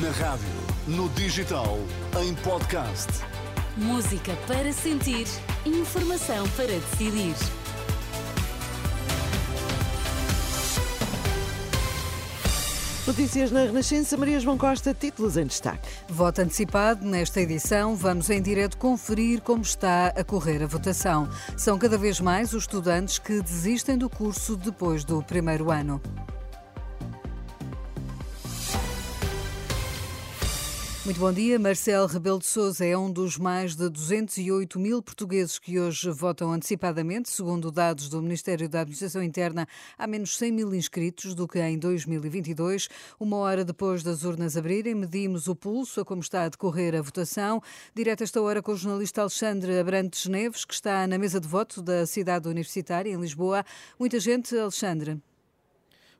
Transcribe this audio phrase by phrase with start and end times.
[0.00, 0.48] Na rádio,
[0.86, 1.76] no digital,
[2.24, 3.08] em podcast.
[3.76, 5.26] Música para sentir,
[5.66, 7.34] informação para decidir.
[13.06, 15.86] Notícias na Renascença, Maria João Costa, títulos em destaque.
[16.08, 17.04] Voto antecipado.
[17.04, 21.28] Nesta edição, vamos em direto conferir como está a correr a votação.
[21.54, 26.00] São cada vez mais os estudantes que desistem do curso depois do primeiro ano.
[31.04, 31.58] Muito bom dia.
[31.58, 36.52] Marcelo Rebelo de Sousa é um dos mais de 208 mil portugueses que hoje votam
[36.52, 37.28] antecipadamente.
[37.28, 39.66] Segundo dados do Ministério da Administração Interna,
[39.98, 42.88] há menos 100 mil inscritos do que em 2022.
[43.18, 47.02] Uma hora depois das urnas abrirem, medimos o pulso a como está a decorrer a
[47.02, 47.60] votação.
[47.92, 51.82] Direto esta hora com o jornalista Alexandre Abrantes Neves, que está na mesa de voto
[51.82, 53.64] da cidade universitária, em Lisboa.
[53.98, 55.20] Muita gente, Alexandre.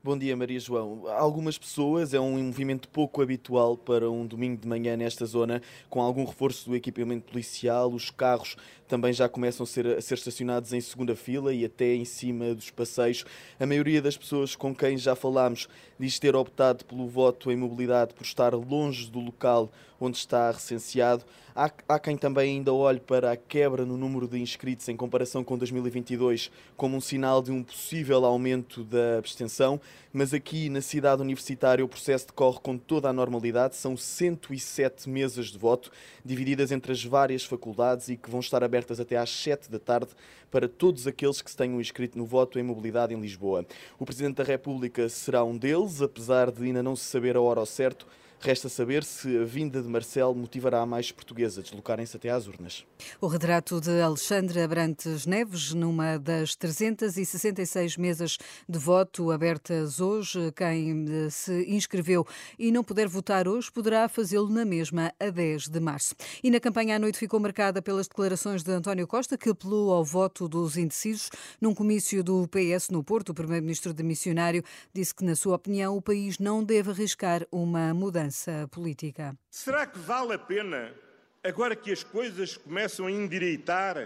[0.04, 1.06] Bom dia, Maria João.
[1.06, 6.02] Algumas pessoas, é um movimento pouco habitual para um domingo de manhã nesta zona, com
[6.02, 8.56] algum reforço do equipamento policial, os carros
[8.88, 12.52] também já começam a ser, a ser estacionados em segunda fila e até em cima
[12.52, 13.24] dos passeios.
[13.60, 15.68] A maioria das pessoas com quem já falámos
[16.00, 19.70] diz ter optado pelo voto em mobilidade por estar longe do local
[20.04, 21.24] onde está recenseado.
[21.54, 25.44] Há, há quem também ainda olhe para a quebra no número de inscritos em comparação
[25.44, 29.78] com 2022 como um sinal de um possível aumento da abstenção,
[30.12, 33.76] mas aqui na cidade universitária o processo decorre com toda a normalidade.
[33.76, 35.90] São 107 mesas de voto,
[36.24, 40.12] divididas entre as várias faculdades e que vão estar abertas até às 7 da tarde
[40.50, 43.64] para todos aqueles que se tenham inscrito no voto em mobilidade em Lisboa.
[43.98, 47.60] O Presidente da República será um deles, apesar de ainda não se saber a hora
[47.60, 48.06] ao certo.
[48.44, 52.84] Resta saber se a vinda de Marcelo motivará mais portugueses a deslocarem-se até às urnas.
[53.20, 60.52] O retrato de Alexandre Abrantes Neves, numa das 366 mesas de voto abertas hoje.
[60.56, 62.26] Quem eh, se inscreveu
[62.58, 66.16] e não puder votar hoje poderá fazê-lo na mesma a 10 de março.
[66.42, 70.04] E na campanha à noite ficou marcada pelas declarações de António Costa, que apelou ao
[70.04, 71.30] voto dos indecisos
[71.60, 73.28] num comício do PS no Porto.
[73.28, 77.94] O primeiro-ministro de Missionário disse que, na sua opinião, o país não deve arriscar uma
[77.94, 78.31] mudança
[78.70, 79.36] política.
[79.50, 80.94] Será que vale a pena,
[81.42, 83.96] agora que as coisas começam a endireitar,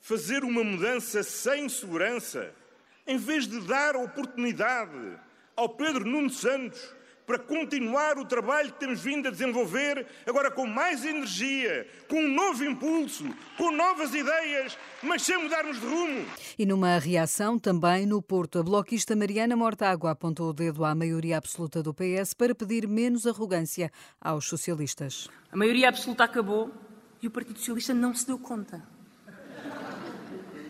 [0.00, 2.52] fazer uma mudança sem segurança,
[3.06, 5.18] em vez de dar oportunidade
[5.56, 6.94] ao Pedro Nuno Santos
[7.26, 12.34] para continuar o trabalho que temos vindo a desenvolver, agora com mais energia, com um
[12.34, 13.24] novo impulso,
[13.56, 16.26] com novas ideias, mas sem mudarmos de rumo.
[16.58, 21.38] E numa reação também no Porto, a bloquista Mariana Mortágua apontou o dedo à maioria
[21.38, 23.90] absoluta do PS para pedir menos arrogância
[24.20, 25.28] aos socialistas.
[25.50, 26.70] A maioria absoluta acabou
[27.22, 28.82] e o Partido Socialista não se deu conta.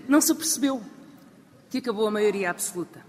[0.09, 0.82] Não se percebeu
[1.70, 3.04] que acabou a maioria absoluta.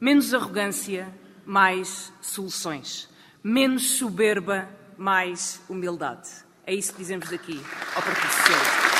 [0.00, 1.12] Menos arrogância,
[1.44, 3.08] mais soluções.
[3.42, 6.28] Menos soberba, mais humildade.
[6.64, 7.60] É isso que dizemos daqui
[7.94, 8.92] ao Partido Socialista.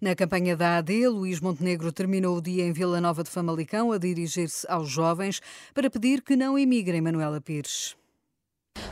[0.00, 3.98] Na campanha da AD, Luís Montenegro terminou o dia em Vila Nova de Famalicão a
[3.98, 5.40] dirigir-se aos jovens
[5.74, 7.96] para pedir que não emigrem Manuela Pires.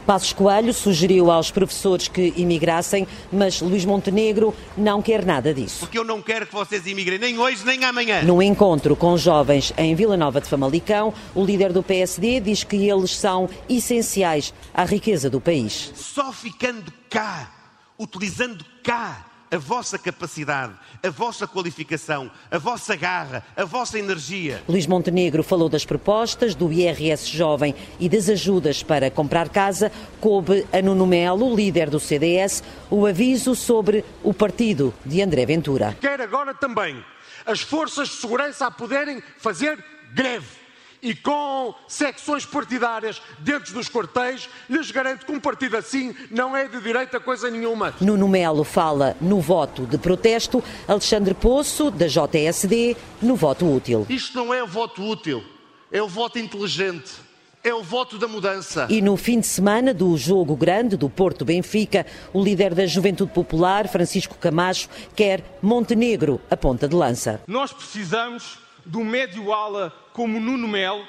[0.07, 5.81] Passos Coelho sugeriu aos professores que imigrassem, mas Luís Montenegro não quer nada disso.
[5.81, 8.23] Porque eu não quero que vocês imigrem, nem hoje nem amanhã.
[8.23, 12.89] Num encontro com jovens em Vila Nova de Famalicão, o líder do PSD diz que
[12.89, 15.93] eles são essenciais à riqueza do país.
[15.95, 17.51] Só ficando cá,
[17.99, 24.63] utilizando cá a vossa capacidade, a vossa qualificação, a vossa garra, a vossa energia.
[24.69, 29.91] Luís Montenegro falou das propostas do IRS Jovem e das ajudas para comprar casa.
[30.21, 35.97] Coube a Nuno Melo, líder do CDS, o aviso sobre o partido de André Ventura.
[36.01, 37.03] Quer agora também
[37.45, 40.66] as forças de segurança a poderem fazer greve
[41.03, 46.69] e com secções partidárias dentro dos quartéis, lhes garanto que um partido assim não é
[46.69, 47.95] de direita coisa nenhuma.
[48.01, 54.07] Nuno Melo fala no voto de protesto, Alexandre Poço, da JSD, no voto útil.
[54.09, 55.43] Isto não é o voto útil,
[55.91, 57.27] é o voto inteligente.
[57.65, 58.87] É o voto da mudança.
[58.89, 63.33] E no fim de semana do jogo grande do Porto Benfica, o líder da Juventude
[63.33, 67.41] Popular, Francisco Camacho, quer Montenegro a ponta de lança.
[67.49, 71.05] Nós precisamos do médio ala como Nuno Melo,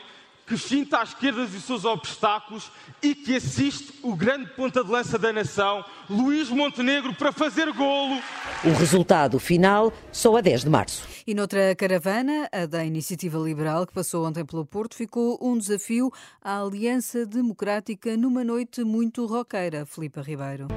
[0.47, 2.71] que finta à esquerda os seus obstáculos
[3.03, 8.18] e que assiste o grande ponta de lança da nação, Luís Montenegro, para fazer golo.
[8.63, 11.03] O resultado final só a 10 de março.
[11.27, 16.09] E noutra caravana, a da Iniciativa Liberal, que passou ontem pelo Porto, ficou um desafio
[16.41, 19.85] à Aliança Democrática numa noite muito roqueira.
[19.85, 20.68] Filipe Ribeiro.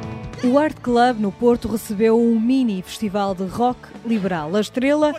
[0.43, 4.57] O Art Club no Porto recebeu um mini festival de rock liberal.
[4.57, 5.13] A estrela.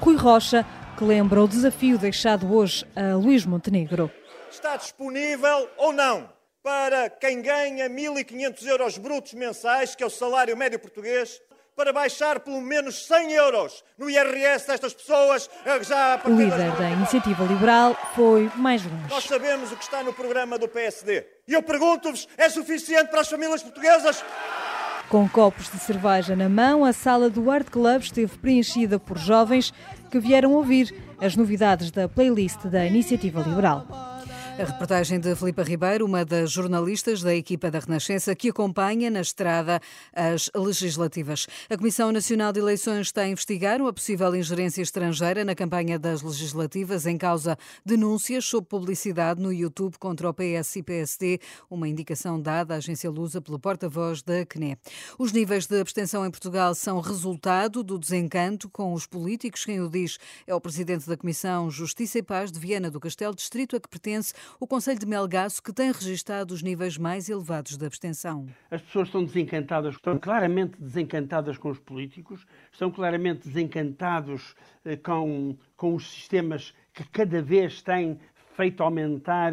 [0.00, 0.64] Rui Rocha
[0.96, 4.10] que lembra o desafio deixado hoje a Luís Montenegro.
[4.50, 6.28] Está disponível ou não
[6.62, 11.40] para quem ganha 1.500 euros brutos mensais, que é o salário médio português,
[11.76, 16.90] para baixar pelo menos 100 euros no IRS destas pessoas eh, já O líder da
[16.90, 19.10] Iniciativa Liberal foi mais longe.
[19.10, 21.24] Nós sabemos o que está no programa do PSD.
[21.46, 24.24] E eu pergunto-vos, é suficiente para as famílias portuguesas?
[25.08, 29.72] Com copos de cerveja na mão, a sala do Art Club esteve preenchida por jovens
[30.10, 34.15] que vieram ouvir as novidades da playlist da Iniciativa Liberal.
[34.58, 39.20] A reportagem de Filipa Ribeiro, uma das jornalistas da equipa da Renascença, que acompanha na
[39.20, 39.78] estrada
[40.14, 41.46] as legislativas.
[41.68, 46.22] A Comissão Nacional de Eleições está a investigar uma possível ingerência estrangeira na campanha das
[46.22, 51.38] legislativas, em causa denúncias sobre publicidade no YouTube contra o PS e PSD,
[51.68, 54.78] uma indicação dada à agência Lusa pelo porta-voz da CNE.
[55.18, 59.66] Os níveis de abstenção em Portugal são resultado do desencanto com os políticos.
[59.66, 60.16] Quem o diz
[60.46, 63.88] é o presidente da Comissão Justiça e Paz de Viana do Castelo, distrito a que
[63.90, 68.46] pertence o Conselho de Melgaço, que tem registado os níveis mais elevados de abstenção.
[68.70, 74.54] As pessoas estão desencantadas, estão claramente desencantadas com os políticos, estão claramente desencantados
[74.84, 78.18] eh, com, com os sistemas que cada vez têm
[78.56, 79.52] feito aumentar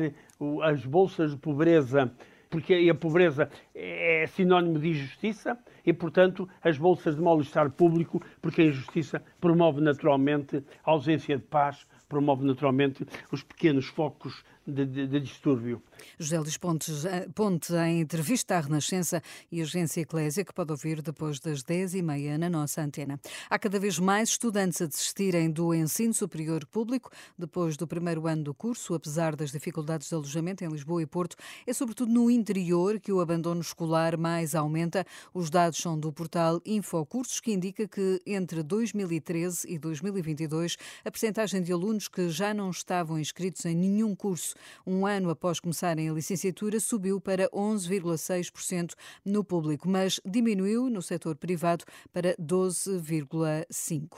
[0.64, 2.12] as bolsas de pobreza,
[2.50, 8.62] porque a pobreza é sinónimo de injustiça e, portanto, as bolsas de mal-estar público, porque
[8.62, 15.08] a injustiça promove naturalmente a ausência de paz, promove naturalmente os pequenos focos de, de,
[15.08, 15.82] de distúrbio.
[16.18, 19.22] José Luís Pontes, eh, Ponte, em entrevista à Renascença
[19.52, 23.20] e Agência Eclésia, que pode ouvir depois das 10h30 na nossa antena.
[23.50, 28.44] Há cada vez mais estudantes a desistirem do ensino superior público depois do primeiro ano
[28.44, 31.36] do curso, apesar das dificuldades de alojamento em Lisboa e Porto.
[31.68, 35.06] É sobretudo no interior que o abandono escolar mais aumenta.
[35.34, 41.62] Os dados são do portal Infocursos, que indica que entre 2013 e 2022 a percentagem
[41.62, 44.53] de alunos que já não estavam inscritos em nenhum curso
[44.86, 48.94] um ano após começarem a licenciatura, subiu para 11,6%
[49.26, 54.10] no público, mas diminuiu no setor privado para 12,5%.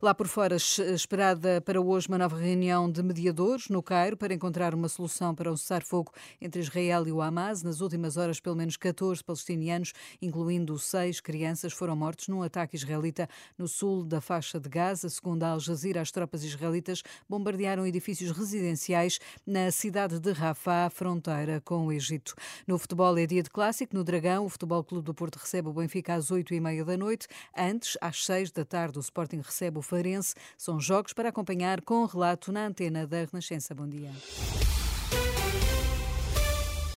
[0.00, 4.74] Lá por fora, esperada para hoje uma nova reunião de mediadores no Cairo para encontrar
[4.74, 7.62] uma solução para o cessar-fogo entre Israel e o Hamas.
[7.62, 13.28] Nas últimas horas, pelo menos 14 palestinianos, incluindo seis crianças, foram mortos num ataque israelita
[13.58, 15.08] no sul da faixa de Gaza.
[15.08, 21.60] Segundo a Al Jazeera, as tropas israelitas bombardearam edifícios residenciais na cidade de Rafah, fronteira
[21.64, 22.34] com o Egito.
[22.66, 23.96] No futebol é dia de clássico.
[23.96, 26.96] No Dragão, o Futebol Clube do Porto recebe o Benfica às 8 e meia da
[26.96, 27.26] noite.
[27.56, 30.34] Antes, às 6 da tarde, o Sporting recebe o Farense.
[30.56, 33.74] São jogos para acompanhar com relato na antena da Renascença.
[33.74, 34.12] Bom dia.